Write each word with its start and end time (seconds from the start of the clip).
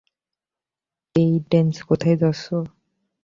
Cadence, 1.15 1.73
কোথায় 1.89 2.17
যাচ্ছো? 2.17 2.57